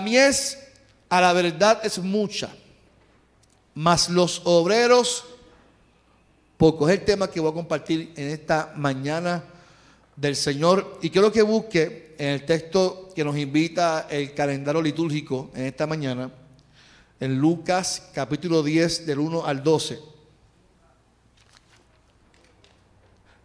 [0.00, 0.56] La mies
[1.10, 2.48] a la verdad es mucha,
[3.74, 5.26] mas los obreros
[6.56, 6.88] pocos.
[6.88, 9.44] Es el tema que voy a compartir en esta mañana
[10.16, 15.50] del Señor y quiero que busque en el texto que nos invita el calendario litúrgico
[15.54, 16.30] en esta mañana,
[17.20, 20.00] en Lucas capítulo 10 del 1 al 12.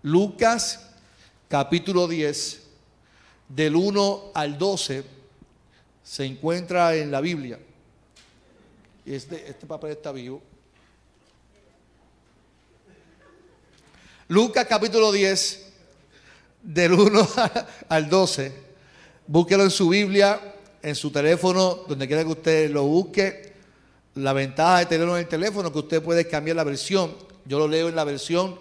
[0.04, 0.80] Lucas
[1.50, 2.62] capítulo 10
[3.50, 5.25] del 1 al 12
[6.06, 7.60] se encuentra en la Biblia.
[9.06, 10.42] Este, este papel está vivo.
[14.28, 15.66] Lucas capítulo 10,
[16.62, 17.30] del 1
[17.90, 18.54] al 12.
[19.26, 20.40] Búsquelo en su Biblia,
[20.82, 23.54] en su teléfono, donde quiera que usted lo busque.
[24.14, 27.16] La ventaja de tenerlo en el teléfono es que usted puede cambiar la versión.
[27.46, 28.60] Yo lo leo en la versión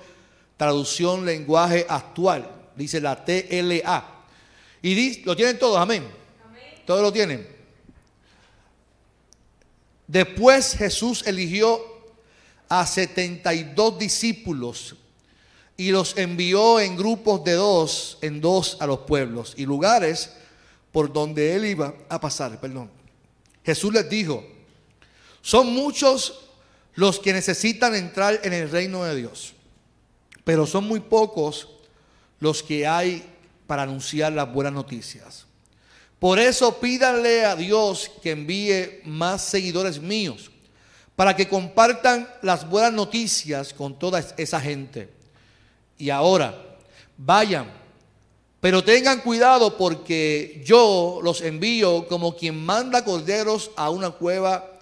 [0.57, 2.51] traducción lenguaje actual.
[2.75, 4.05] Dice la TLA.
[4.81, 6.24] Y dice, lo tienen todos, amén.
[6.87, 7.47] Todos lo tienen.
[10.07, 11.81] Después Jesús eligió
[12.69, 14.97] a 72 discípulos
[15.77, 20.31] y los envió en grupos de dos en dos a los pueblos y lugares
[20.93, 22.61] por donde él iba a pasar.
[22.61, 22.91] Perdón.
[23.65, 24.45] Jesús les dijo,
[25.41, 26.49] son muchos
[26.95, 29.55] los que necesitan entrar en el reino de Dios,
[30.45, 31.69] pero son muy pocos
[32.39, 33.25] los que hay
[33.67, 35.47] para anunciar las buenas noticias.
[36.19, 40.51] Por eso pídanle a Dios que envíe más seguidores míos
[41.17, 45.09] para que compartan las buenas noticias con toda esa gente.
[45.99, 46.77] Y ahora,
[47.17, 47.71] vayan,
[48.61, 54.73] pero tengan cuidado porque yo los envío como quien manda corderos a una cueva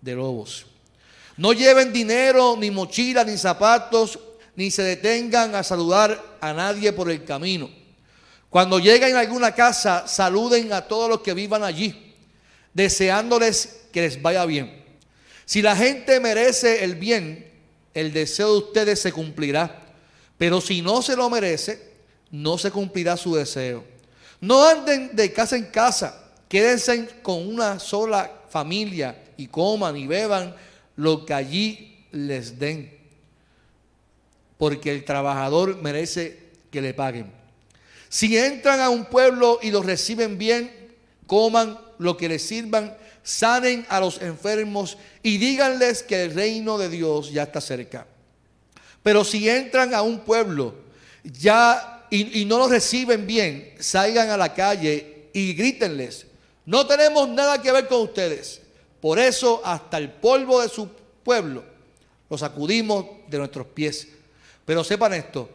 [0.00, 0.66] de lobos.
[1.36, 4.18] No lleven dinero, ni mochila, ni zapatos,
[4.54, 7.68] ni se detengan a saludar a nadie por el camino.
[8.54, 12.14] Cuando lleguen a alguna casa, saluden a todos los que vivan allí,
[12.72, 14.84] deseándoles que les vaya bien.
[15.44, 17.50] Si la gente merece el bien,
[17.94, 19.82] el deseo de ustedes se cumplirá.
[20.38, 21.94] Pero si no se lo merece,
[22.30, 23.82] no se cumplirá su deseo.
[24.40, 30.54] No anden de casa en casa, quédense con una sola familia y coman y beban
[30.94, 32.96] lo que allí les den.
[34.58, 36.38] Porque el trabajador merece
[36.70, 37.43] que le paguen.
[38.14, 40.94] Si entran a un pueblo y los reciben bien,
[41.26, 46.88] coman lo que les sirvan, sanen a los enfermos y díganles que el reino de
[46.88, 48.06] Dios ya está cerca.
[49.02, 50.76] Pero si entran a un pueblo
[51.24, 56.26] ya y, no los reciben bien, salgan a la calle y grítenles,
[56.66, 58.60] no tenemos nada que ver con ustedes.
[59.00, 60.88] Por eso hasta el polvo de su
[61.24, 61.64] pueblo
[62.30, 64.06] lo sacudimos de nuestros pies.
[64.64, 65.48] Pero sepan esto,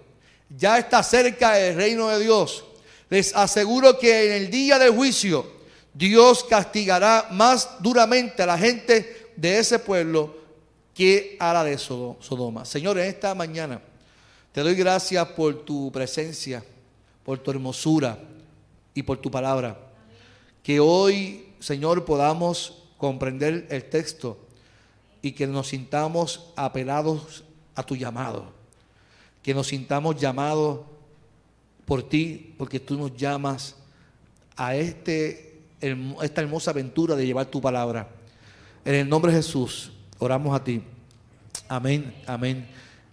[0.49, 2.65] ya está cerca el reino de Dios.
[3.09, 5.45] Les aseguro que en el día del juicio
[5.93, 10.35] Dios castigará más duramente a la gente de ese pueblo
[10.93, 12.65] que a la de Sodoma.
[12.65, 13.81] Señor, en esta mañana
[14.51, 16.63] te doy gracias por tu presencia,
[17.23, 18.19] por tu hermosura
[18.93, 19.77] y por tu palabra.
[20.63, 24.37] Que hoy, Señor, podamos comprender el texto
[25.21, 27.43] y que nos sintamos apelados
[27.75, 28.58] a tu llamado
[29.49, 30.81] que nos sintamos llamados
[31.83, 33.75] por ti, porque tú nos llamas
[34.55, 35.63] a este,
[36.21, 38.07] esta hermosa aventura de llevar tu palabra.
[38.85, 40.83] En el nombre de Jesús, oramos a ti.
[41.67, 42.67] Amén, amén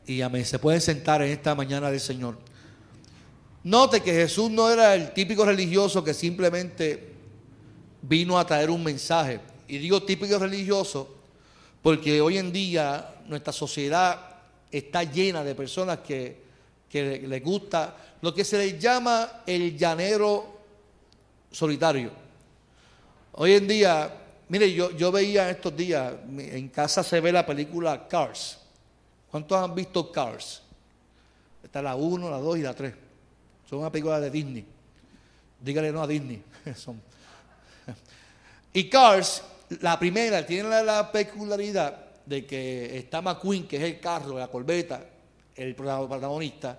[0.06, 0.44] y amén.
[0.44, 2.36] Se pueden sentar en esta mañana del Señor.
[3.64, 7.14] Note que Jesús no era el típico religioso que simplemente
[8.02, 9.40] vino a traer un mensaje.
[9.68, 11.16] Y digo típico religioso
[11.80, 14.35] porque hoy en día nuestra sociedad
[14.70, 16.44] está llena de personas que,
[16.92, 20.60] les gusta lo que se les llama el llanero
[21.50, 22.10] solitario.
[23.32, 24.10] Hoy en día,
[24.48, 28.58] mire, yo, yo veía estos días, en casa se ve la película Cars.
[29.30, 30.62] ¿Cuántos han visto Cars?
[31.62, 32.94] Está la 1, la 2 y la 3.
[33.68, 34.64] Son una película de Disney.
[35.60, 36.42] Dígale no a Disney.
[38.72, 39.42] y Cars,
[39.80, 45.02] la primera, tiene la peculiaridad de que está McQueen, que es el carro, la corbeta,
[45.54, 46.78] el protagonista,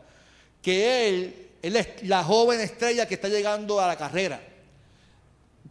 [0.61, 4.39] que él, él es la joven estrella que está llegando a la carrera.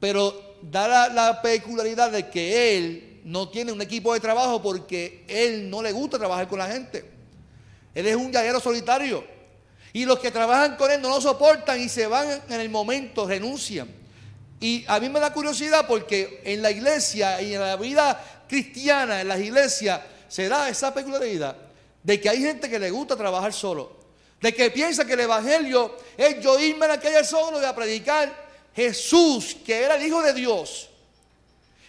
[0.01, 5.69] Pero da la, peculiaridad de que él no tiene un equipo de trabajo porque él
[5.69, 7.05] no le gusta trabajar con la gente.
[7.95, 9.25] Él es un llanero solitario.
[9.93, 13.27] Y los que trabajan con él no lo soportan y se van en el momento,
[13.27, 13.89] renuncian.
[14.61, 19.21] Y a mí me da curiosidad porque en la iglesia y en la vida cristiana,
[19.21, 21.57] en las iglesias, se da esa peculiaridad
[22.03, 23.97] de que hay gente que le gusta trabajar solo,
[24.41, 27.75] de que piensa que el Evangelio es yo irme a la calle solo y a
[27.75, 28.47] predicar.
[28.75, 30.91] Jesús, que era el Hijo de Dios,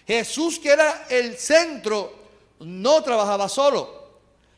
[0.07, 2.17] Jesús, que era el centro,
[2.61, 4.07] no trabajaba solo.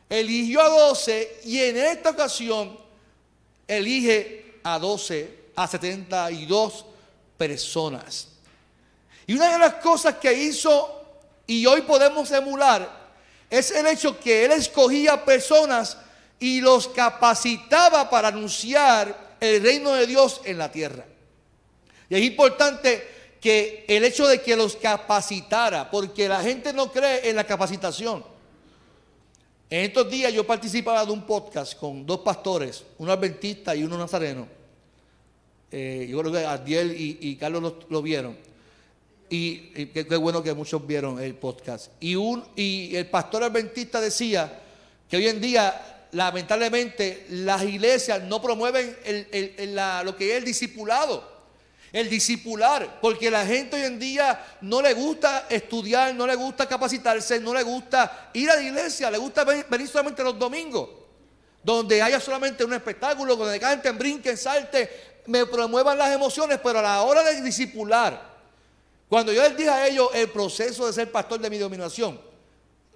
[0.08, 2.78] Eligió a doce y en esta ocasión
[3.66, 6.84] elige a doce, a 72
[7.36, 8.28] personas.
[9.26, 10.99] Y una de las cosas que hizo
[11.50, 12.88] y hoy podemos emular
[13.50, 15.96] es el hecho que él escogía personas
[16.38, 21.04] y los capacitaba para anunciar el reino de Dios en la tierra.
[22.08, 23.04] Y es importante
[23.40, 28.24] que el hecho de que los capacitara, porque la gente no cree en la capacitación.
[29.68, 33.98] En estos días yo participaba de un podcast con dos pastores, uno adventista y uno
[33.98, 34.46] nazareno.
[35.72, 38.36] Eh, yo creo que Adiel y, Carlos lo, vieron.
[39.32, 41.92] Y, qué, bueno que muchos vieron el podcast.
[42.00, 44.60] Y, un, y el pastor adventista decía
[45.08, 48.96] que hoy en día, lamentablemente, las iglesias no promueven
[50.04, 51.40] lo que es el discipulado.
[51.92, 56.66] El discipular, porque la gente hoy en día no le gusta estudiar, no le gusta
[56.68, 60.88] capacitarse, no le gusta ir a la iglesia, le gusta venir solamente los domingos,
[61.64, 64.88] donde haya solamente un espectáculo, donde canten, brinquen, salten,
[65.26, 68.29] me promuevan las emociones, pero a la hora de discipular,
[69.10, 72.20] cuando yo les dije a ellos el proceso de ser pastor de mi dominación,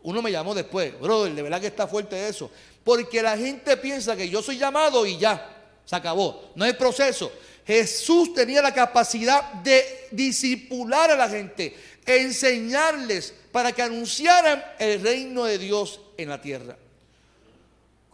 [0.04, 2.48] uno me llamó después, brother, de verdad que está fuerte eso,
[2.84, 7.32] porque la gente piensa que yo soy llamado y ya, se acabó, no hay proceso.
[7.66, 11.76] Jesús tenía la capacidad de disipular a la gente,
[12.06, 16.76] enseñarles para que anunciaran el reino de Dios en la tierra.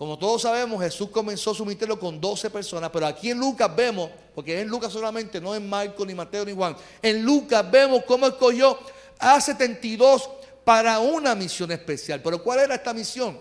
[0.01, 4.09] Como todos sabemos, Jesús comenzó su ministerio con 12 personas, pero aquí en Lucas vemos,
[4.35, 8.05] porque es en Lucas solamente, no en Marco, ni Mateo, ni Juan, en Lucas vemos
[8.07, 8.79] cómo escogió
[9.19, 10.31] a 72
[10.65, 12.23] para una misión especial.
[12.23, 13.39] Pero ¿cuál era esta misión?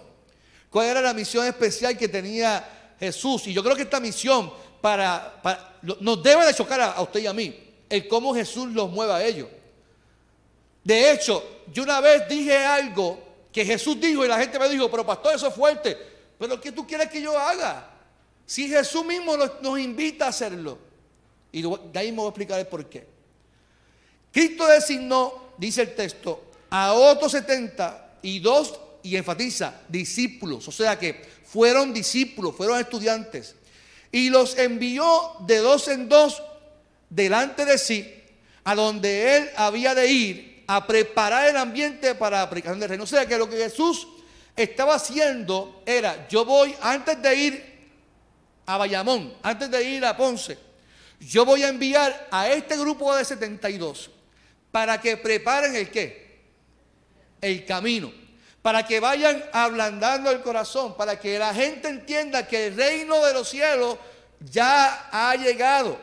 [0.70, 3.48] ¿Cuál era la misión especial que tenía Jesús?
[3.48, 4.52] Y yo creo que esta misión
[4.82, 5.42] para,
[6.02, 7.58] nos debe de chocar a, usted y a mí
[7.90, 9.48] el cómo Jesús los mueve a ellos.
[10.84, 11.42] De hecho,
[11.72, 13.18] yo una vez dije algo
[13.50, 16.09] que Jesús dijo y la gente me dijo, pero pastor, eso es fuerte.
[16.40, 17.92] Pero ¿qué tú quieres que yo haga?
[18.46, 20.80] Si Jesús mismo nos, invita a hacerlo.
[21.52, 23.06] Y de ahí me voy a explicar el por qué.
[24.32, 30.68] Cristo designó, dice el texto, a otros 70 y dos, y enfatiza, discípulos.
[30.68, 33.56] O sea que fueron discípulos, fueron estudiantes
[34.12, 36.42] y los envió de dos en dos
[37.10, 38.12] delante de sí,
[38.64, 43.04] a donde él había de ir a preparar el ambiente para la aplicación del reino.
[43.04, 44.08] O sea que lo que Jesús
[44.64, 47.80] estaba haciendo era, yo voy antes de ir
[48.66, 50.58] a Bayamón, antes de ir a Ponce,
[51.20, 54.10] yo voy a enviar a este grupo de 72
[54.72, 56.42] para que preparen el qué?
[57.42, 58.12] El camino
[58.62, 63.34] para que vayan ablandando el corazón, para que la gente entienda que el reino de
[63.34, 63.98] los cielos
[64.40, 65.98] ya ha llegado.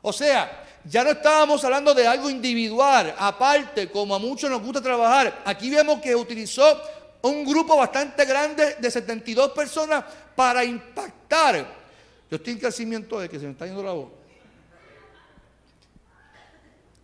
[0.00, 4.80] O sea, ya no estábamos hablando de algo individual, aparte, como a muchos nos gusta
[4.80, 5.42] trabajar.
[5.44, 6.80] Aquí vemos que utilizó
[7.22, 10.04] un grupo bastante grande de 72 personas
[10.36, 11.76] para impactar.
[12.30, 14.10] Yo estoy en crecimiento de que se me está yendo la voz.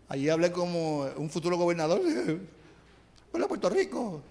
[0.08, 2.00] Allí hablé como un futuro gobernador.
[3.32, 4.22] Hola, Puerto Rico.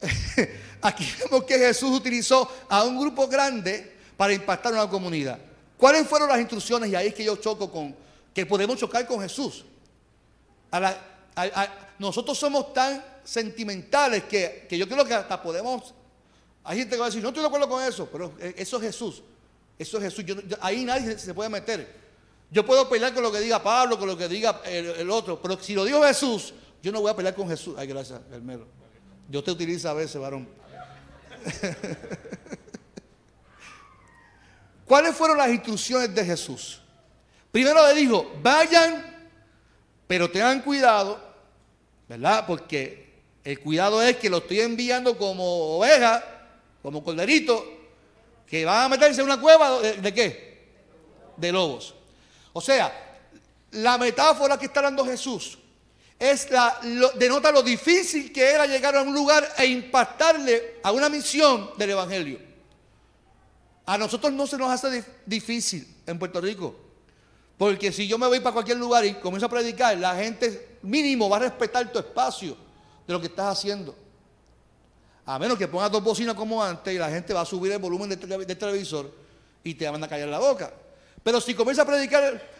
[0.82, 5.38] Aquí vemos que Jesús utilizó a un grupo grande para impactar una comunidad.
[5.76, 6.90] ¿Cuáles fueron las instrucciones?
[6.90, 7.94] Y ahí es que yo choco con,
[8.32, 9.64] que podemos chocar con Jesús.
[11.98, 15.94] nosotros somos tan sentimentales que, yo creo que hasta podemos,
[16.62, 18.82] hay gente que va a decir, no estoy de acuerdo con eso, pero eso es
[18.82, 19.22] Jesús.
[19.78, 20.24] Eso es Jesús.
[20.60, 22.04] ahí nadie se puede meter.
[22.50, 25.60] Yo puedo pelear con lo que diga Pablo, con lo que diga el, otro, pero
[25.60, 27.74] si lo dijo Jesús, yo no voy a pelear con Jesús.
[27.76, 28.66] Ay, gracias, Hermero.
[29.28, 30.48] Dios te utiliza a veces, varón.
[34.86, 36.80] ¿Cuáles fueron las instrucciones de Jesús?
[37.50, 39.28] Primero le dijo, vayan,
[40.06, 41.18] pero tengan cuidado,
[42.08, 42.44] ¿verdad?
[42.46, 43.13] Porque
[43.44, 46.24] el cuidado es que lo estoy enviando como oveja,
[46.82, 47.64] como corderito,
[48.46, 50.64] que van a meterse en una cueva de, qué?
[51.36, 51.94] De lobos.
[52.54, 53.18] O sea,
[53.72, 55.58] la metáfora que está dando Jesús
[56.18, 56.80] es la,
[57.16, 61.90] denota lo difícil que era llegar a un lugar e impactarle a una misión del
[61.90, 62.40] Evangelio.
[63.84, 66.74] A nosotros no se nos hace difícil en Puerto Rico.
[67.58, 71.28] Porque si yo me voy para cualquier lugar y comienzo a predicar, la gente mínimo
[71.28, 72.63] va a respetar tu espacio
[73.06, 73.94] de lo que estás haciendo.
[75.26, 77.78] A menos que pongas dos bocinas como antes y la gente va a subir el
[77.78, 78.18] volumen del,
[78.58, 79.10] televisor
[79.62, 80.72] y te van a callar la boca.
[81.22, 82.54] Pero si comienzas a predicar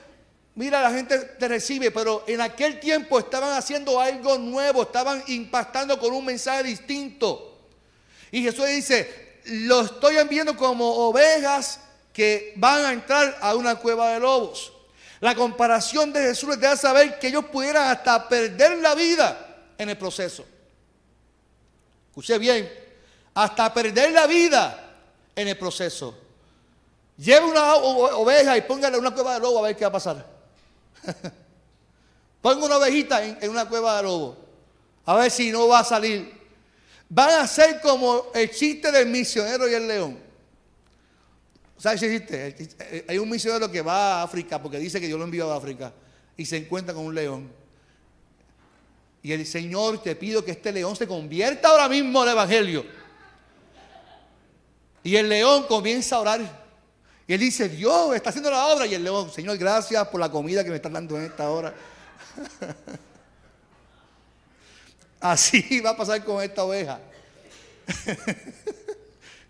[0.56, 5.98] Mira, la gente te recibe, pero en aquel tiempo estaban haciendo algo nuevo, estaban impactando
[5.98, 7.58] con un mensaje distinto.
[8.30, 11.80] Y Jesús dice, lo estoy enviando como ovejas
[12.12, 14.72] que van a entrar a una cueva de lobos.
[15.18, 19.43] La comparación de Jesús les da saber que ellos pudieran hasta perder la vida
[19.78, 20.44] en el proceso.
[22.08, 22.70] Escuche bien,
[23.34, 24.94] hasta perder la vida
[25.34, 26.16] en el proceso.
[27.16, 30.26] Lleve una oveja y póngale una cueva de lobo a ver qué va a pasar.
[32.40, 34.36] Ponga una ovejita en, una cueva de lobo.
[35.06, 36.32] A ver si no va a salir.
[37.08, 40.18] Van a ser como el chiste del misionero y el león.
[41.78, 43.04] ¿Sabes si existe?
[43.08, 45.92] Hay un misionero que va a África porque dice que Dios lo envió a África
[46.36, 47.63] y se encuentra con un león.
[49.24, 52.84] Y el Señor te pido que este león se convierta ahora mismo al Evangelio.
[55.02, 56.64] Y el león comienza a orar.
[57.26, 58.86] Y él dice, Dios está haciendo la obra.
[58.86, 61.74] Y el león, Señor, gracias por la comida que me están dando en esta hora.
[65.20, 67.00] Así va a pasar con esta oveja.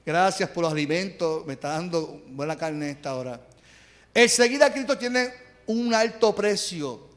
[0.06, 3.40] gracias por los alimentos, me está dando buena carne en esta hora.
[4.14, 5.34] El seguir a Cristo tiene
[5.66, 7.13] un alto precio.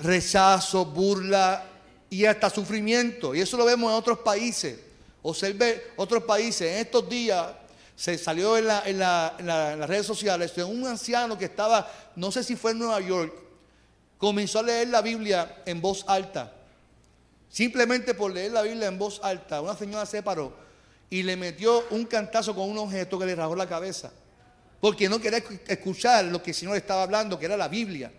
[0.00, 1.64] Rechazo, burla
[2.10, 3.34] y hasta sufrimiento.
[3.34, 4.78] Y eso lo vemos en otros países.
[5.22, 6.72] Observe otros países.
[6.72, 7.48] En estos días
[7.96, 12.70] se salió en, las redes sociales de un anciano que estaba, no sé si fue
[12.70, 13.34] en Nueva York,
[14.16, 16.52] comenzó a leer la Biblia en voz alta.
[17.50, 20.52] Simplemente por leer la Biblia en voz alta, una señora se paró
[21.10, 24.12] y le metió un cantazo con un objeto que le rajó la cabeza.
[24.80, 28.12] Porque no quería escuchar lo que el Señor estaba hablando, que era la Biblia.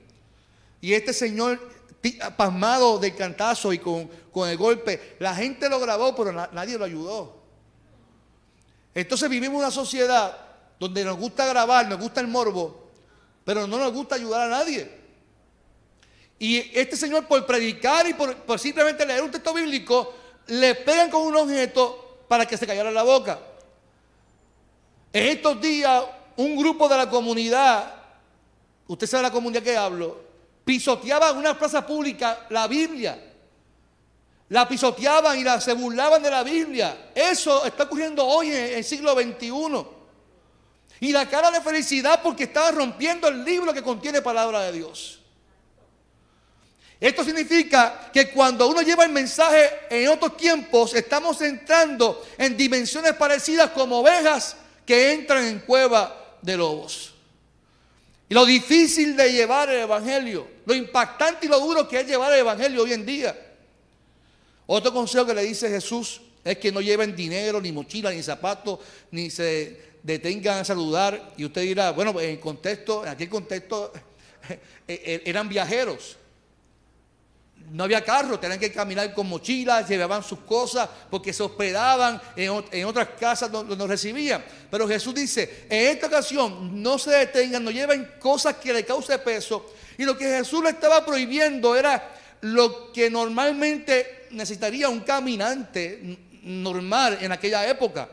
[0.82, 1.60] Y este señor,
[2.38, 6.86] pasmado del cantazo y con, con el golpe, la gente lo grabó, pero nadie lo
[6.86, 7.40] ayudó.
[8.94, 10.38] Entonces vivimos una sociedad
[10.80, 12.90] donde nos gusta grabar, nos gusta el morbo,
[13.44, 15.00] pero no nos gusta ayudar a nadie.
[16.40, 20.14] Y este señor por predicar y por, simplemente leer un texto bíblico,
[20.48, 23.40] le pegan con un objeto para que se callara la boca.
[25.12, 26.04] En estos días,
[26.38, 27.94] un grupo de la comunidad,
[28.88, 30.29] usted sabe la comunidad que hablo,
[30.70, 33.20] pisoteaba en una plaza pública la Biblia
[34.50, 37.12] la pisoteaban y la, se burlaban de la Biblia.
[37.16, 39.86] Eso está ocurriendo hoy en, el siglo XXI.
[41.00, 45.20] Y la cara de felicidad porque estaba rompiendo el libro que contiene palabra de Dios.
[47.00, 53.14] Esto significa que cuando uno lleva el mensaje en otros tiempos, estamos entrando en dimensiones
[53.14, 57.14] parecidas como ovejas que entran en cueva de lobos.
[58.30, 62.32] Y lo difícil de llevar el Evangelio, lo impactante y lo duro que es llevar
[62.32, 63.36] el Evangelio hoy en día.
[64.68, 68.80] Otro consejo que le dice Jesús es que no lleven dinero, ni mochila, ni zapatos,
[69.10, 71.34] ni se detengan a saludar.
[71.38, 73.92] Y usted dirá, bueno, en contexto, en aquel contexto
[74.50, 76.19] eh, eh, eran viajeros.
[77.72, 82.86] No había carro, tenían que caminar con mochilas, llevaban sus cosas porque se hospedaban en,
[82.86, 84.44] otras casas donde nos recibían.
[84.72, 89.20] Pero Jesús dice, en esta ocasión no se detengan, no lleven cosas que le cause
[89.20, 89.68] peso.
[89.98, 97.20] Y lo que Jesús le estaba prohibiendo era lo que normalmente necesitaría un caminante normal
[97.22, 98.10] en aquella época.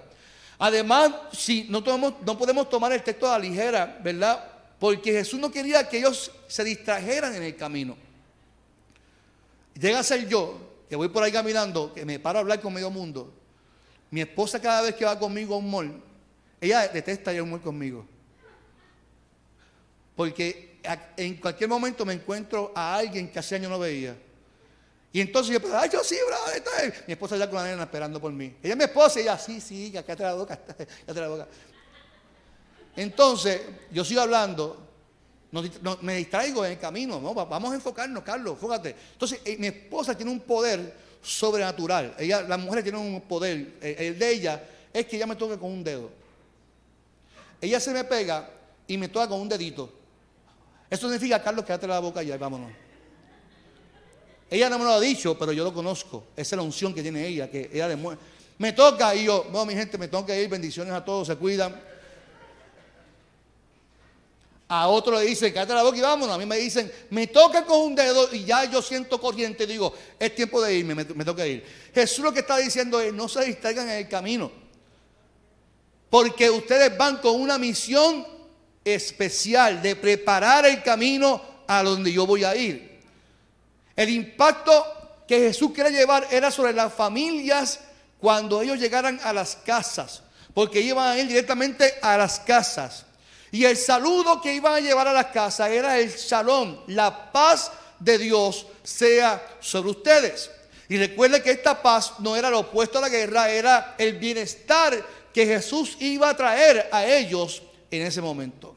[0.58, 4.42] Además, si no, no podemos tomar el texto a la ligera, ¿verdad?
[4.78, 8.05] Porque Jesús no quería que ellos se distrajeran en el camino.
[9.80, 12.72] Llega a ser yo, que voy por ahí caminando, que me paro a hablar con
[12.72, 13.32] medio mundo.
[14.10, 16.02] Mi esposa cada vez que va conmigo a un mall,
[16.60, 18.06] ella detesta ir a un mall conmigo.
[20.14, 20.78] Porque
[21.16, 24.16] en cualquier momento me encuentro a alguien que hace años no veía.
[25.12, 26.36] Y entonces yo, ay, yo sí, bro,
[27.06, 28.56] Mi esposa ya con la nena esperando por mí.
[28.62, 31.48] Ella es mi esposa y ella, sí, sí, te la boca, cállate la boca.
[32.96, 34.85] Entonces, yo sigo hablando,
[36.02, 37.34] me distraigo en el camino, ¿no?
[37.34, 38.94] Vamos a enfocarnos, Carlos, enfócate.
[39.12, 42.14] Entonces, eh, mi esposa tiene un poder sobrenatural.
[42.18, 43.74] Ella, las mujeres tienen un poder.
[43.80, 46.10] El, el de ella es que ella me toca con un dedo.
[47.60, 48.50] Ella se me pega
[48.86, 49.90] y me toca con un dedito.
[50.90, 52.70] Eso significa, Carlos, quédate la boca ya, vámonos.
[54.48, 56.26] Ella no me lo ha dicho, pero yo lo conozco.
[56.36, 57.88] Esa es la unción que tiene ella, que ella.
[58.58, 60.48] Me toca y yo, bueno, mi gente, me que ir.
[60.48, 61.74] Bendiciones a todos, se cuidan.
[64.68, 66.34] A otro le dice, cállate la boca y vámonos.
[66.34, 69.94] A mí me dicen, me toca con un dedo y ya yo siento corriente digo,
[70.18, 71.64] es tiempo de irme, me, me toca ir.
[71.94, 74.50] Jesús lo que está diciendo es, no se distraigan en el camino.
[76.10, 78.26] Porque ustedes van con una misión
[78.84, 83.00] especial de preparar el camino a donde yo voy a ir.
[83.94, 84.84] El impacto
[85.26, 87.80] que Jesús quiere llevar era sobre las familias
[88.20, 90.22] cuando ellos llegaran a las casas,
[90.54, 93.05] porque iban a ir directamente a las casas.
[93.56, 97.72] Y el saludo que iban a llevar a las casas era el shalom, la paz
[97.98, 100.50] de Dios sea sobre ustedes.
[100.90, 105.02] Y recuerde que esta paz no era lo opuesto a la guerra, era el bienestar
[105.32, 108.76] que Jesús iba a traer a ellos en ese momento.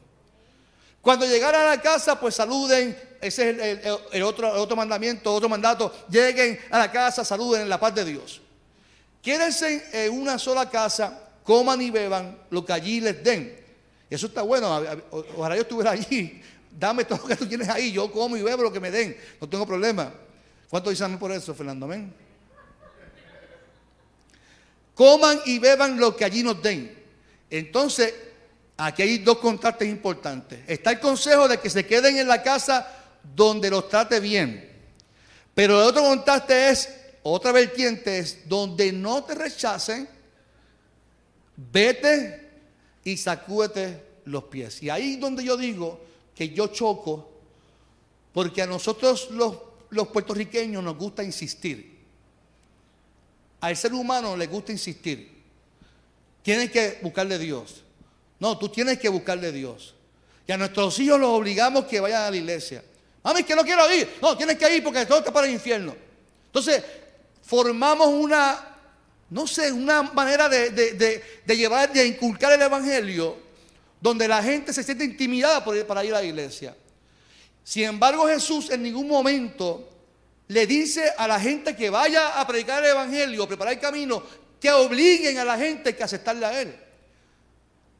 [1.02, 2.98] Cuando llegaran a la casa, pues saluden.
[3.20, 5.92] Ese es el, otro, otro mandamiento, otro mandato.
[6.08, 8.40] Lleguen a la casa, saluden en la paz de Dios.
[9.20, 13.60] Quédense en una sola casa, coman y beban lo que allí les den.
[14.10, 14.82] Eso está bueno.
[15.36, 16.42] Ojalá yo estuviera allí.
[16.76, 17.92] Dame todo lo que tú tienes ahí.
[17.92, 19.16] Yo como y bebo lo que me den.
[19.40, 20.12] No tengo problema.
[20.68, 21.86] ¿Cuánto dicen por eso, Fernando?
[21.86, 22.12] Amén.
[24.94, 26.94] Coman y beban lo que allí nos den.
[27.48, 28.12] Entonces,
[28.76, 30.60] aquí hay dos contrastes importantes.
[30.66, 32.86] Está el consejo de que se queden en la casa
[33.34, 34.70] donde los trate bien.
[35.54, 36.88] Pero el otro contraste es,
[37.22, 40.08] otra vertiente es, donde no te rechacen,
[41.56, 42.49] vete
[43.04, 44.82] y sacúdete los pies.
[44.82, 46.00] Y ahí donde yo digo
[46.34, 47.30] que yo choco,
[48.32, 51.98] porque a nosotros los los puertorriqueños nos gusta insistir.
[53.60, 55.40] Al ser humano le gusta insistir.
[56.42, 57.82] Tienes que buscarle Dios.
[58.38, 59.94] No, tú tienes que buscarle Dios.
[60.46, 62.82] Y a nuestros hijos los obligamos que vayan a la iglesia.
[63.22, 64.16] Mami, que no quiero ir.
[64.22, 65.94] No, tienes que ir porque todo está para el infierno.
[66.46, 66.82] Entonces,
[67.42, 68.69] formamos una,
[69.30, 73.50] no sé, una manera de, de llevar, de inculcar el evangelio
[74.00, 76.74] donde la gente se siente intimidada para ir a la iglesia.
[77.62, 79.88] Sin embargo, Jesús en ningún momento
[80.48, 84.22] le dice a la gente que vaya a predicar el Evangelio, preparar el camino,
[84.60, 86.76] que obliguen a la gente que aceptarle a Él.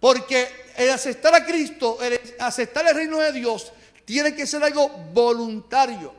[0.01, 3.73] Porque el aceptar a Cristo, el aceptar el reino de Dios,
[4.05, 6.13] tiene que ser algo voluntario.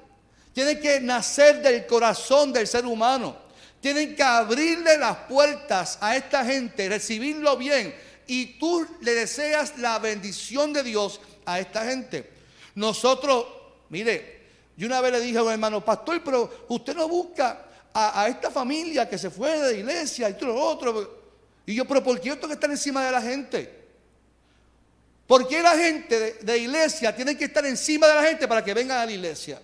[0.54, 3.36] Tiene que nacer del corazón del ser humano.
[3.82, 7.94] Tienen que abrirle las puertas a esta gente, recibirlo bien.
[8.28, 12.30] Y tú le deseas la bendición de Dios a esta gente.
[12.76, 13.46] Nosotros,
[13.90, 14.42] mire,
[14.78, 18.52] yo una vez le dije a un hermano, pastor, pero usted no busca a, esta
[18.52, 21.22] familia que se fue de la iglesia y todo lo otro.
[21.66, 23.82] Y yo, pero ¿por qué esto que estar encima de la gente?
[25.28, 28.64] ¿Por qué la gente de, de, iglesia tiene que estar encima de la gente para
[28.64, 29.62] que vengan a la iglesia?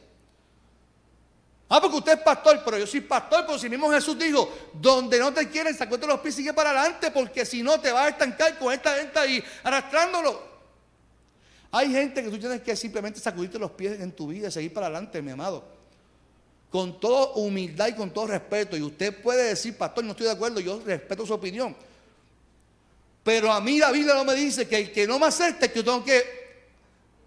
[1.69, 5.19] Ah, porque usted es pastor, pero yo soy pastor, pero si mismo Jesús dijo, donde
[5.19, 8.05] no te quieren, sacuete los pies y sigue para adelante, porque si no te vas
[8.05, 10.41] a estancar con esta gente ahí, arrastrándolo.
[11.71, 14.73] Hay gente que tú tienes que simplemente sacudirte los pies en tu vida y seguir
[14.73, 15.65] para adelante, mi amado.
[16.69, 18.77] Con toda humildad y con todo respeto.
[18.77, 21.75] Y usted puede decir, pastor, no estoy de acuerdo, yo respeto su opinión.
[23.23, 25.79] Pero a mí la Biblia no me dice que el que no me acepte, que
[25.79, 26.23] yo tengo que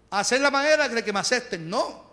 [0.09, 1.69] hacer la manera de que me acepten.
[1.69, 2.10] No.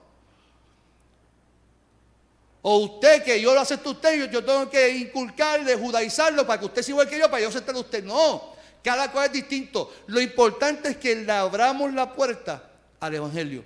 [2.63, 6.67] O usted, que yo lo acepto a usted, yo, tengo que inculcarle, judaizarlo para que
[6.67, 8.05] usted sea igual que yo, para yo aceptar a usted.
[8.05, 8.57] No.
[8.83, 9.93] Cada cual es distinto.
[10.07, 13.65] Lo importante es que le abramos la puerta al Evangelio.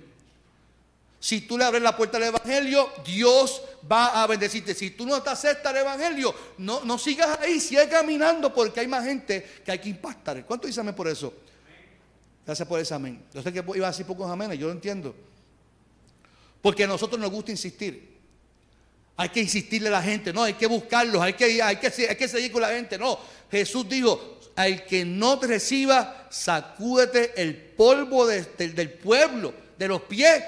[1.19, 4.75] Si tú le abres la puerta al Evangelio, Dios va a bendecirte.
[4.75, 8.87] Si tú no te aceptas el Evangelio, no, no sigas ahí, sigue caminando porque hay
[8.87, 10.45] más gente que hay que impactar.
[10.45, 11.33] ¿Cuánto dice amén por eso?
[12.45, 13.23] Gracias por ese amén.
[13.33, 15.15] Yo sé que iba a decir pocos amenes, yo lo entiendo.
[16.61, 18.12] Porque a nosotros nos gusta insistir.
[19.15, 22.15] Hay que insistirle a la gente, no, hay que buscarlos, hay que, hay que, hay
[22.15, 22.97] que seguir con la gente.
[22.97, 23.19] No,
[23.51, 30.43] Jesús dijo, al que no te reciba, sacúdete el polvo del pueblo, de los pies,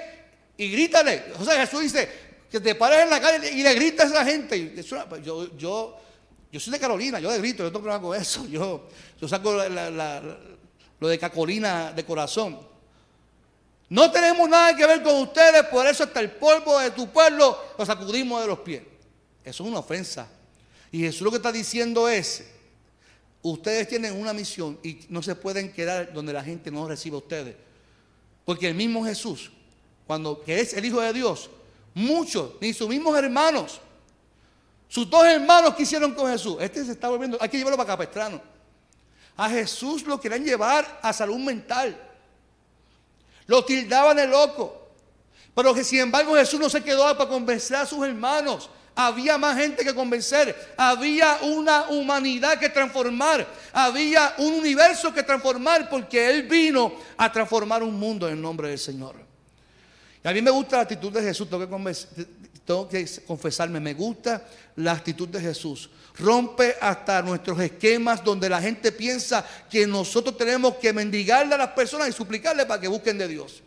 [0.56, 1.24] y grítale.
[1.38, 2.08] O sea, Jesús dice,
[2.50, 4.74] que te pares en la calle y le gritas a la gente.
[5.22, 5.96] yo, yo,
[6.50, 8.46] yo soy de Carolina, yo le grito, yo no tengo problema con eso.
[8.46, 8.88] Yo,
[9.20, 9.52] yo saco
[10.98, 12.58] lo de Cacolina de corazón.
[13.88, 17.56] No tenemos nada que ver con ustedes, por eso hasta el polvo de tu pueblo
[17.78, 18.82] lo sacudimos de los pies.
[19.44, 20.28] Eso es una ofensa.
[20.90, 22.44] Y Jesús lo que está diciendo es,
[23.48, 27.18] Ustedes tienen una misión y no se pueden quedar donde la gente no reciba a
[27.18, 27.54] ustedes.
[28.44, 29.52] Porque el mismo Jesús,
[30.04, 31.48] cuando que es el Hijo de Dios,
[31.94, 33.80] muchos, ni sus mismos hermanos,
[34.88, 36.56] sus dos hermanos que hicieron con Jesús.
[36.58, 38.42] Este se está volviendo, hay que llevarlo para Capestrano.
[39.36, 41.96] A Jesús lo querían llevar a salud mental.
[43.46, 44.88] Lo tildaban de loco.
[45.54, 49.58] Pero que sin embargo Jesús no se quedó para convencer a sus hermanos había más
[49.58, 56.44] gente que convencer, había una humanidad que transformar, había un universo que transformar, porque Él
[56.44, 59.16] vino a transformar un mundo en el nombre del Señor.
[60.24, 61.46] Y a mí me gusta la actitud de Jesús,
[62.64, 64.42] tengo que, confesarme, me gusta
[64.76, 65.90] la actitud de Jesús.
[66.18, 71.70] Rompe hasta nuestros esquemas donde la gente piensa que nosotros tenemos que mendigarle a las
[71.70, 73.62] personas y suplicarle para que busquen de Dios.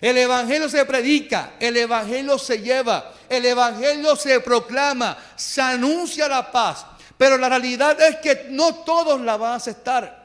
[0.00, 6.50] El Evangelio se predica, el Evangelio se lleva, el Evangelio se proclama, se anuncia la
[6.50, 6.86] paz.
[7.18, 10.20] Pero la realidad es que no todos la van a aceptar.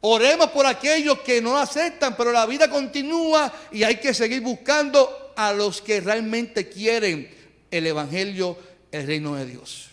[0.00, 5.32] Oremos por aquellos que no aceptan, pero la vida continúa y hay que seguir buscando
[5.36, 7.34] a los que realmente quieren
[7.70, 8.58] el Evangelio,
[8.90, 9.88] el reino de Dios.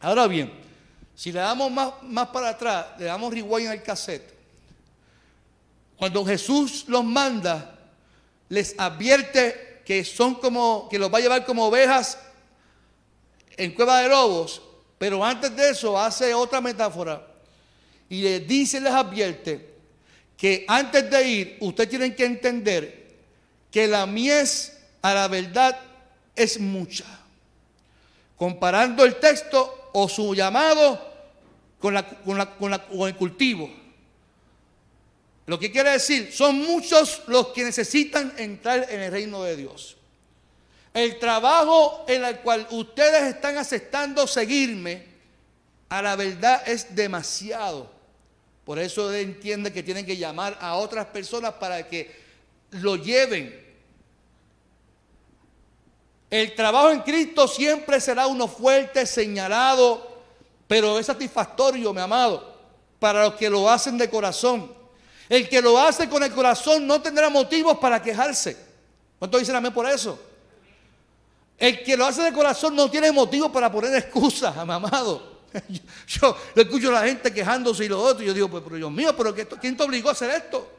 [0.00, 0.52] Ahora bien,
[1.14, 4.34] si le damos más, más para atrás, le damos rewind al cassette,
[5.96, 7.76] cuando Jesús los manda,
[8.48, 12.18] les advierte que son como, que los va a llevar como ovejas
[13.56, 14.62] en cueva de lobos,
[14.96, 17.26] pero antes de eso hace otra metáfora
[18.08, 19.74] y les dice, les advierte
[20.36, 23.16] que antes de ir, ustedes tienen que entender
[23.70, 25.78] que la mies a la verdad
[26.36, 27.04] es mucha.
[28.38, 30.98] Comparando el texto o su llamado
[31.78, 33.70] con, con el cultivo.
[35.46, 39.96] Lo que quiere decir, son muchos los que necesitan entrar en el reino de Dios.
[40.92, 45.06] El trabajo en el cual ustedes están aceptando seguirme,
[45.88, 47.90] a la verdad es demasiado.
[48.64, 52.14] Por eso entiende que tienen que llamar a otras personas para que
[52.72, 53.67] lo lleven.
[56.30, 60.06] El trabajo en Cristo siempre será uno fuerte, señalado,
[60.66, 62.54] pero es satisfactorio, mi amado,
[62.98, 64.70] para los que lo hacen de corazón.
[65.28, 68.56] El que lo hace con el corazón no tendrá motivos para quejarse.
[69.18, 70.18] ¿Cuántos dicen amén por eso?
[71.58, 75.38] El que lo hace de corazón no tiene motivos para poner excusas, amado.
[76.06, 78.76] Yo, yo, escucho a la gente quejándose y lo otro, y yo digo, pues, pero
[78.76, 80.70] Dios mío, pero ¿quién te obligó a hacer esto?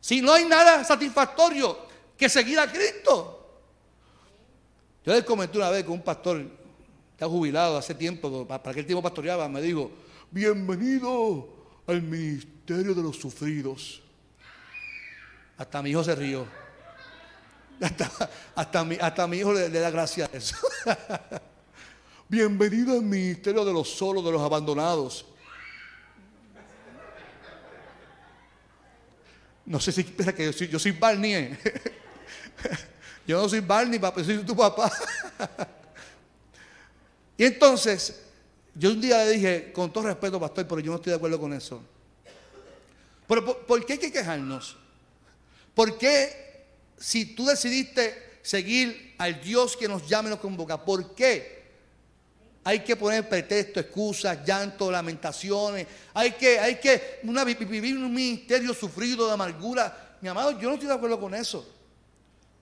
[0.00, 1.78] Si no hay nada satisfactorio
[2.16, 3.37] que seguir a Cristo.
[5.08, 6.44] Yo les comenté una vez con un pastor,
[7.12, 9.90] está jubilado hace tiempo, para aquel tiempo pastoreaba, me dijo,
[10.30, 11.48] bienvenido
[11.86, 14.02] al ministerio de los sufridos.
[15.56, 16.46] Hasta mi hijo se rió.
[18.54, 20.56] Hasta, mi, hasta mi hijo le, da gracia a eso.
[22.28, 25.24] Bienvenido al ministerio de los solos, de los abandonados.
[29.64, 31.56] No sé si espera que yo soy, yo soy Barney.
[33.28, 34.90] Yo no soy Barney, papá, soy tu papá.
[37.40, 38.20] Y entonces,
[38.74, 41.38] yo un día le dije, con todo respeto, pastor, pero yo no estoy de acuerdo
[41.38, 41.80] con eso.
[43.28, 44.76] Pero ¿por, qué hay que quejarnos?
[45.72, 46.66] ¿Por qué
[46.98, 51.62] si tú decidiste seguir al Dios que nos llama y nos convoca, por qué
[52.64, 55.86] hay que poner pretexto, excusas, llanto, lamentaciones?
[56.12, 57.20] Hay que, hay que
[57.70, 60.16] vivir un ministerio sufrido de amargura.
[60.20, 61.77] Mi amado, yo no estoy de acuerdo con eso.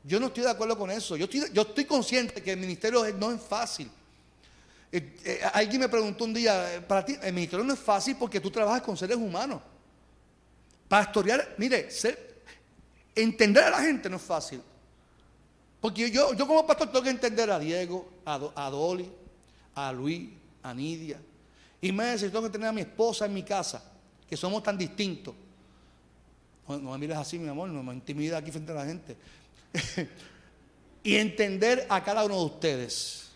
[0.06, 1.16] Yo no estoy de acuerdo con eso.
[1.16, 3.90] Yo estoy, consciente que el ministerio no es fácil.
[4.92, 8.14] Eh, eh, alguien me preguntó un día, eh, para ti, el ministerio no es fácil
[8.16, 9.60] porque tú trabajas con seres humanos.
[10.88, 11.88] Pastorear, mire,
[13.16, 14.62] entender a la gente no es fácil.
[15.80, 19.10] Porque yo, yo como pastor tengo que entender a Diego, a, Dolly,
[19.74, 20.30] a Luis,
[20.62, 21.20] a Nidia.
[21.80, 23.82] Y me tengo que tener a mi esposa en mi casa,
[24.28, 25.34] que somos tan distintos.
[26.68, 29.16] No, me mires así, mi amor, no me intimida aquí frente a la gente.
[31.02, 33.26] Y entender a cada uno de ustedes.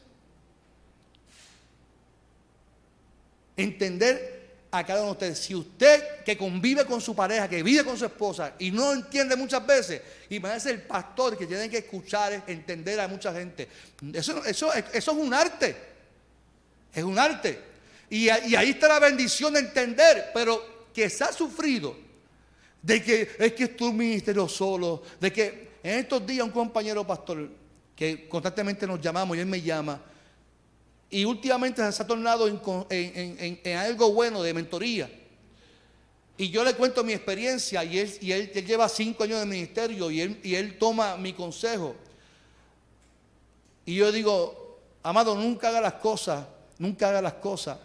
[3.62, 5.38] entender a cada uno de ustedes.
[5.38, 9.36] Si usted que convive con su pareja, que vive con su esposa y no entiende
[9.36, 10.00] muchas veces,
[10.40, 13.68] parece el pastor que tiene que escuchar, entender a mucha gente.
[14.12, 15.76] Eso, eso, eso es un arte.
[16.92, 17.70] Es un arte.
[18.08, 21.96] Y, y ahí está la bendición de entender, pero que se ha sufrido
[22.82, 27.06] de que es que es tu ministerio solo, de que en estos días un compañero
[27.06, 27.48] pastor
[27.96, 30.00] que constantemente nos llamamos y él me llama,
[31.10, 35.10] y últimamente se ha tornado en, algo bueno de mentoría.
[36.38, 40.40] Y yo le cuento mi experiencia y él, lleva cinco años de ministerio y él,
[40.42, 41.96] y él toma mi consejo.
[43.84, 46.46] Y yo digo, amado, nunca haga las cosas,
[46.78, 47.76] nunca haga las cosas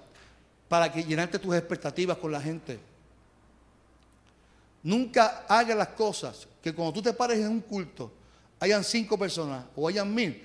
[0.69, 2.79] para que llenarte tus expectativas con la gente.
[4.84, 8.12] Nunca haga las cosas que cuando tú te pares en un culto,
[8.60, 10.43] hayan cinco personas o hayan mil,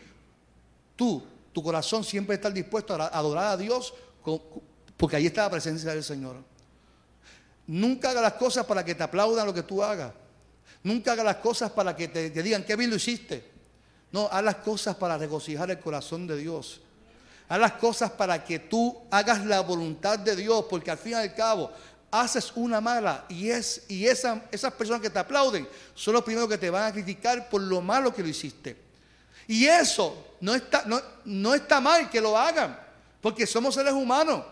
[0.95, 3.95] tú tu corazón siempre está dispuesto a adorar a Dios
[4.97, 6.37] porque ahí está la presencia del Señor.
[7.67, 10.13] Nunca hagas las cosas para que te aplaudan lo que tú hagas.
[10.83, 13.51] Nunca hagas las cosas para que te, digan qué bien lo hiciste.
[14.13, 16.81] No, haz las cosas para regocijar el corazón de Dios.
[17.49, 21.15] Haz las cosas para que tú hagas la voluntad de Dios, porque al fin y
[21.15, 21.73] al cabo
[22.11, 26.49] haces una mala y, es, y esa, esas personas que te aplauden son los primeros
[26.49, 28.77] que te van a criticar por lo malo que lo hiciste.
[29.47, 32.79] Y eso no está, no, no está mal que lo hagan,
[33.21, 34.45] porque somos seres humanos.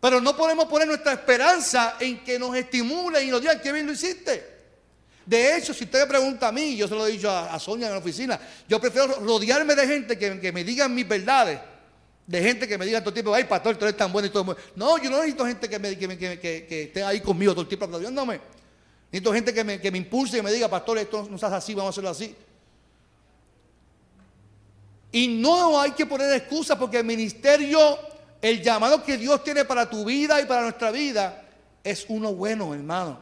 [0.00, 3.86] Pero no podemos poner nuestra esperanza en que nos estimulen y nos digan qué bien
[3.86, 4.56] lo hiciste.
[5.26, 7.88] De hecho, si usted me pregunta a mí, yo se lo he dicho a, Sonia
[7.88, 8.38] en la oficina,
[8.68, 11.58] yo prefiero rodearme de gente que, me digan mis verdades,
[12.26, 14.30] de gente que me diga todo el tiempo, ay, pastor, tú eres tan bueno y
[14.30, 14.56] todo.
[14.74, 18.40] No, yo no necesito gente que, esté ahí conmigo todo el tiempo aplaudiéndome.
[19.12, 21.90] Necesito gente que me, impulse y me diga, pastor, esto no hace así, vamos a
[21.90, 22.34] hacerlo así.
[25.12, 27.98] Y no hay que poner excusas porque el ministerio,
[28.42, 31.44] el llamado que Dios tiene para tu vida y para nuestra vida
[31.84, 33.20] es uno bueno, hermano.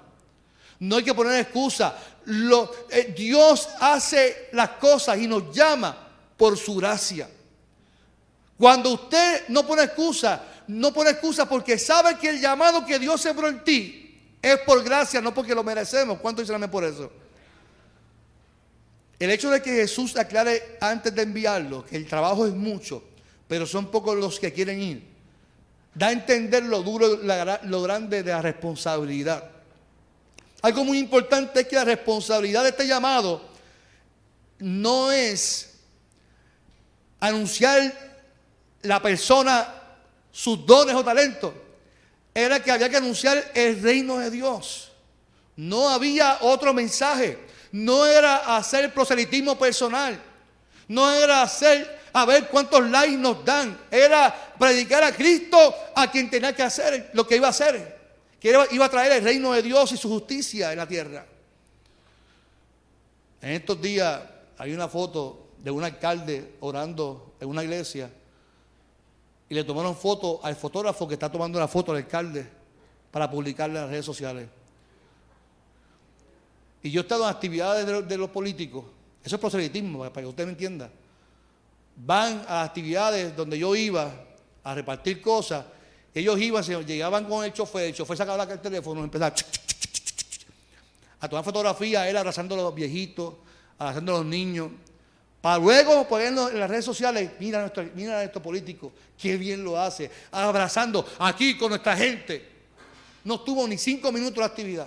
[0.80, 1.96] No hay que poner excusa.
[2.90, 7.28] Eh, Dios hace las cosas y nos llama por su gracia.
[8.58, 13.20] Cuando usted no pone excusa, no pone excusa porque sabe que el llamado que Dios
[13.20, 16.18] sembró en ti es por gracia, no porque lo merecemos.
[16.20, 17.10] ¿Cuánto dicen por eso?
[19.18, 23.02] El hecho de que Jesús aclare antes de enviarlo que el trabajo es mucho,
[23.48, 25.04] pero son pocos los que quieren ir,
[25.94, 27.18] da a entender lo duro,
[27.62, 29.50] lo grande de la responsabilidad.
[30.62, 33.48] Algo muy importante es que la responsabilidad de este llamado
[34.58, 35.74] no es
[37.20, 38.13] anunciar
[38.84, 39.74] la persona
[40.32, 41.52] sus dones o talentos.
[42.34, 44.92] Era que había que anunciar el reino de Dios.
[45.56, 47.38] No había otro mensaje
[47.74, 50.22] no era hacer proselitismo personal,
[50.86, 55.58] no era hacer a ver cuántos likes nos dan, era predicar a Cristo
[55.92, 57.98] a quien tenía que hacer lo que iba a hacer,
[58.38, 61.26] que iba a traer el reino de Dios y su justicia en la tierra.
[63.42, 64.20] En estos días
[64.56, 68.08] hay una foto de un alcalde orando en una iglesia
[69.48, 72.46] y le tomaron foto al fotógrafo que está tomando la foto al alcalde
[73.10, 74.48] para publicarla en las redes sociales.
[76.82, 78.84] Y yo he estado en actividades de, los, políticos,
[79.22, 80.90] eso es proselitismo, para que usted me entienda.
[81.96, 84.12] Van a actividades donde yo iba
[84.62, 85.64] a repartir cosas,
[86.14, 89.34] ellos iban, llegaban con el chofer, el chofer sacaba el teléfono y empezaba
[91.20, 93.34] a tomar fotografías, él abrazando a los viejitos,
[93.78, 94.70] abrazando a los niños,
[95.44, 99.62] para luego ponerlo en las redes sociales, mira, nuestro, mira a estos políticos, qué bien
[99.62, 102.50] lo hace, abrazando aquí con nuestra gente.
[103.24, 104.86] No tuvo ni cinco minutos la actividad.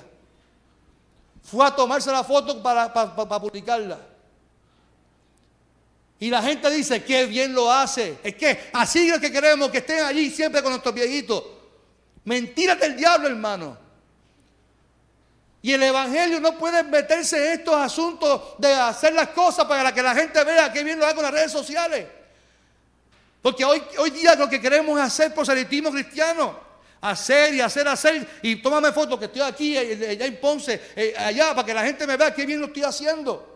[1.44, 2.92] Fue a tomarse la foto para,
[3.40, 4.00] publicarla.
[6.20, 8.18] Y la gente dice, qué bien lo hace.
[8.24, 11.44] Es que así es que queremos que estén allí siempre con nuestros viejitos.
[12.24, 13.78] Mentiras del diablo, hermano.
[15.62, 20.04] Y el Evangelio no puede meterse en estos asuntos de hacer las cosas para que
[20.04, 22.06] la gente vea qué bien lo hace con las redes sociales.
[23.42, 26.68] Porque hoy, hoy día lo que queremos es hacer proselitismo cristiano
[27.02, 28.28] hacer y hacer, hacer.
[28.42, 31.74] Y tómame foto que estoy aquí, eh, eh, allá en Ponce, eh, allá, para que
[31.74, 33.56] la gente me vea qué bien lo estoy haciendo.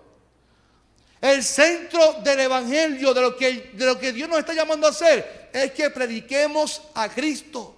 [1.19, 4.89] El centro del Evangelio, de lo, que, de lo que Dios nos está llamando a
[4.89, 7.77] hacer, es que prediquemos a Cristo.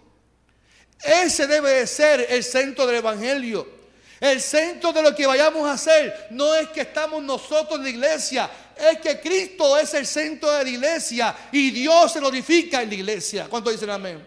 [1.01, 3.82] Ese debe de ser el centro del Evangelio.
[4.23, 7.89] El centro de lo que vayamos a hacer no es que estamos nosotros en la
[7.89, 12.87] iglesia, es que Cristo es el centro de la iglesia y Dios se glorifica en
[12.87, 13.49] la iglesia.
[13.49, 14.25] ¿Cuánto dicen amén?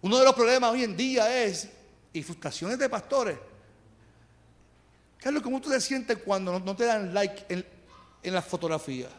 [0.00, 1.68] Uno de los problemas hoy en día es,
[2.12, 3.38] y frustraciones de pastores.
[5.18, 7.64] Carlos, ¿cómo tú te sientes cuando no, te dan like en,
[8.20, 9.10] en la fotografía?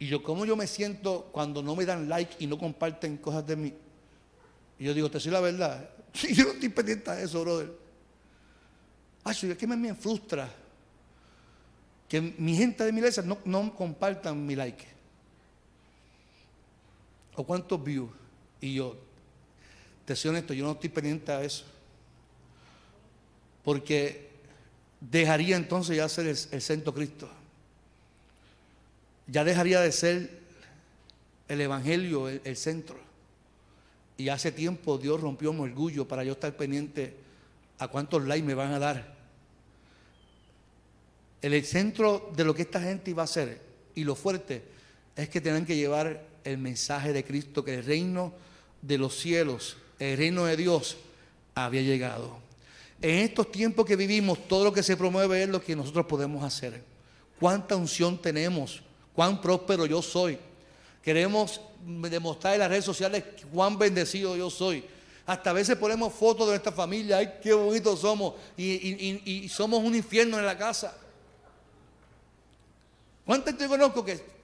[0.00, 3.46] Y yo, ¿cómo yo me siento cuando no me dan like y no comparten cosas
[3.46, 3.74] de mí?
[4.78, 5.90] Y yo digo, te soy la verdad.
[6.34, 7.70] Yo no estoy pendiente de eso, brother.
[9.24, 10.48] Ay, es que me, frustra
[12.08, 14.86] que mi gente de mi iglesia no, no compartan mi like
[17.38, 18.10] o cuántos views.
[18.60, 18.96] Y yo,
[20.04, 21.64] te soy honesto, yo no estoy pendiente a eso.
[23.62, 24.28] Porque
[25.00, 27.30] dejaría entonces ya ser el, centro Cristo.
[29.28, 30.40] Ya dejaría de ser
[31.46, 32.96] el Evangelio el, el, centro.
[34.18, 37.14] Y hace tiempo Dios rompió mi orgullo para yo estar pendiente
[37.78, 39.16] a cuántos likes me van a dar.
[41.40, 43.62] El centro de lo que esta gente iba a hacer
[43.94, 44.64] y lo fuerte
[45.14, 48.34] es que tienen que llevar el mensaje de Cristo, que el reino
[48.82, 50.96] de los cielos, el reino de Dios,
[51.54, 52.38] había llegado.
[53.00, 56.42] En estos tiempos que vivimos, todo lo que se promueve es lo que nosotros podemos
[56.42, 56.82] hacer.
[57.38, 58.82] ¿Cuánta unción tenemos?
[59.14, 60.38] ¿Cuán próspero yo soy?
[61.02, 64.84] Queremos demostrar en las redes sociales cuán bendecido yo soy.
[65.26, 69.94] Hasta a veces ponemos fotos de nuestra familia, ay, qué bonitos somos, y, somos un
[69.94, 70.96] infierno en la casa.
[73.26, 74.38] ¿Cuántos te conozco que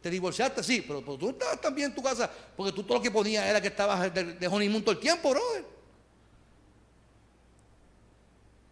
[0.00, 3.10] te divorciaste, sí, pero, tú estabas también en tu casa, porque tú todo lo que
[3.10, 5.64] ponías era que estabas de, de honeymoon todo el tiempo, brother.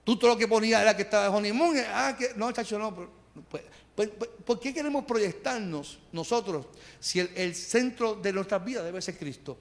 [0.09, 1.77] Tú todo lo que ponías era que estabas de honeymoon.
[1.92, 2.94] Ah, que, no, chacho, no.
[2.94, 3.09] Pues,
[3.51, 3.62] pues,
[3.94, 4.11] pues,
[4.44, 6.66] ¿Por qué queremos proyectarnos nosotros
[7.01, 9.59] si el, centro de nuestras vidas debe ser Cristo?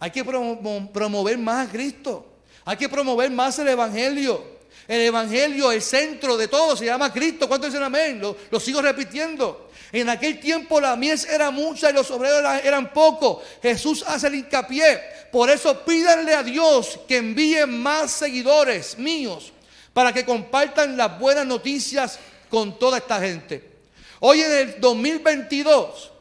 [0.00, 2.26] Hay que promover más a Cristo.
[2.64, 4.54] Hay que promover más el Evangelio.
[4.88, 7.48] El Evangelio, el centro de todo, se llama Cristo.
[7.48, 8.20] ¿Cuántos dicen amén?
[8.20, 9.70] Lo, sigo repitiendo.
[9.92, 13.44] En aquel tiempo la mies era mucha y los obreros eran pocos.
[13.62, 15.00] Jesús hace el hincapié.
[15.30, 19.52] Por eso pídanle a Dios que envíe más seguidores míos
[19.92, 23.72] para que compartan las buenas noticias con toda esta gente.
[24.20, 26.12] Hoy en el 2022,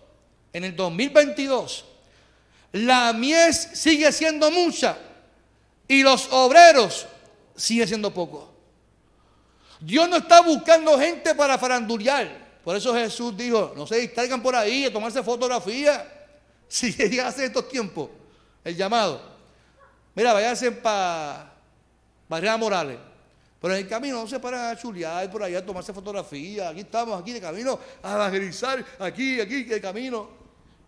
[0.52, 1.86] en el 2022,
[2.74, 4.98] la mies sigue siendo mucha
[5.88, 7.06] y los obreros
[7.56, 8.46] siguen siendo pocos.
[9.80, 12.44] Dios no está buscando gente para farandulear.
[12.64, 16.10] Por eso Jesús dijo, no se distraigan por ahí a tomarse fotografía.
[16.66, 18.10] Si llega a estos tiempos,
[18.64, 19.22] el llamado.
[20.16, 21.54] Mira, váyanse para
[22.28, 22.98] Barrea Morales.
[23.63, 26.67] Pero en el camino no se para a chulear por allá a tomarse fotografía.
[26.67, 30.28] Aquí estamos, aquí de camino a evangelizar, aquí, aquí, de camino.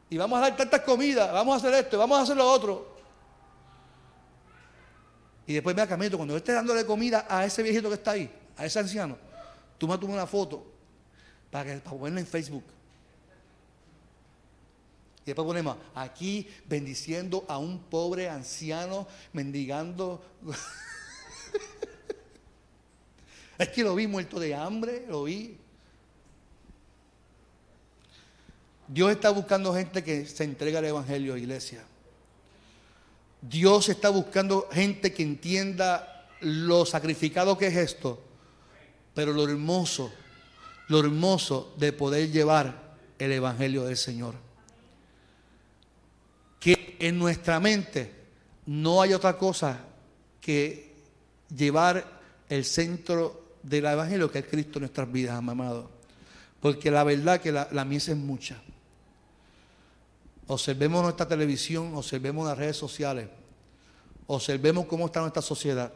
[0.09, 2.97] Y vamos a dar tantas comidas, vamos a hacer esto, vamos a hacer lo otro.
[5.47, 8.29] Y después me camino, cuando yo esté dándole comida a ese viejito que está ahí,
[8.57, 9.17] a ese anciano,
[9.77, 10.65] tú me tomas una foto
[11.49, 12.65] para, que, para ponerla en Facebook.
[15.21, 20.21] Y después ponemos aquí bendiciendo a un pobre anciano mendigando.
[23.57, 25.57] es que lo vi muerto de hambre, lo vi.
[28.87, 31.83] Dios está buscando gente que se entrega al Evangelio, iglesia.
[33.41, 38.21] Dios está buscando gente que entienda lo sacrificado que es esto,
[39.13, 40.11] pero lo hermoso,
[40.87, 44.35] lo hermoso de poder llevar el Evangelio del Señor.
[46.59, 48.11] Que en nuestra mente
[48.65, 49.79] no hay otra cosa
[50.41, 50.93] que
[51.55, 52.05] llevar
[52.49, 55.89] el centro del Evangelio que es Cristo en nuestras vidas, amado.
[56.59, 58.61] Porque la verdad que la, misa es mucha.
[60.47, 63.27] Observemos nuestra televisión, observemos las redes sociales,
[64.27, 65.91] observemos cómo está nuestra sociedad.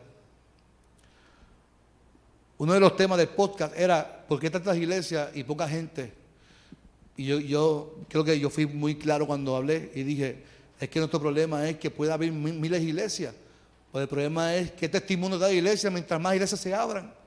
[2.58, 6.14] Uno de los temas del podcast era ¿por qué tantas iglesias y poca gente?
[7.16, 10.44] Y yo, yo creo que yo fui muy claro cuando hablé y dije,
[10.80, 13.36] es que nuestro problema es que puede haber miles de iglesias.
[13.92, 17.19] Pues el problema es que testimonio da iglesia mientras más iglesias se abran.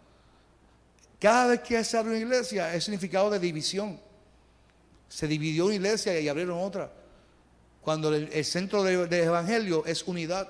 [1.22, 3.96] Cada vez que se abre una iglesia es significado de división.
[5.08, 6.90] Se dividió una iglesia y abrieron otra.
[7.80, 10.48] Cuando el, centro del evangelio es unidad.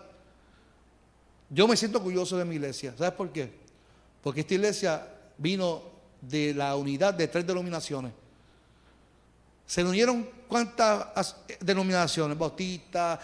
[1.50, 2.94] Yo me siento orgulloso de mi iglesia.
[2.96, 3.52] ¿Sabes por qué?
[4.22, 5.06] Porque esta iglesia
[5.37, 5.82] vino
[6.22, 8.14] de la unidad de tres denominaciones.
[9.66, 13.20] Se unieron cuántas denominaciones, bautistas,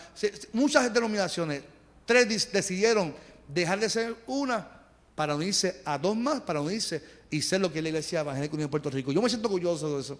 [0.52, 1.62] muchas denominaciones.
[2.04, 3.14] Tres decidieron
[3.48, 4.77] dejar de ser una
[5.18, 8.54] para unirse a dos más, para unirse y ser lo que es la iglesia evangélica
[8.54, 9.10] unida en Puerto Rico.
[9.10, 10.16] Yo me siento orgulloso de eso.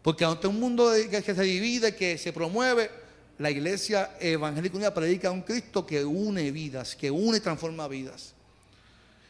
[0.00, 2.90] Porque ante un mundo que se divide, que se promueve,
[3.36, 7.86] la iglesia evangélica unida predica a un Cristo que une vidas, que une y transforma
[7.86, 8.32] vidas.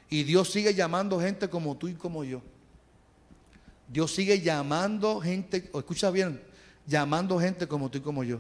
[0.08, 2.40] Y Dios sigue llamando gente como tú y como yo.
[3.88, 6.40] Dios sigue llamando gente, o escucha bien,
[6.86, 8.38] llamando gente como tú y como yo,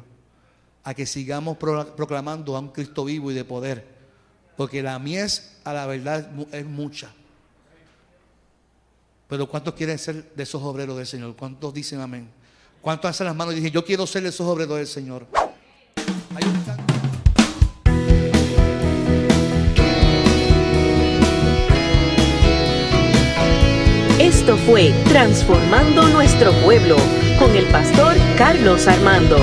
[0.84, 3.97] a que sigamos proclamando a un Cristo vivo y de poder.
[4.58, 7.08] Porque la mies a la verdad es mucha.
[9.28, 11.36] Pero ¿cuántos quieren ser de esos obreros del Señor?
[11.36, 12.28] ¿Cuántos dicen amén?
[12.80, 15.28] ¿Cuántos hacen las manos y dicen, yo quiero ser de esos obreros del Señor?
[24.18, 26.96] Esto fue Transformando Nuestro Pueblo
[27.38, 29.38] con el pastor Carlos Armando.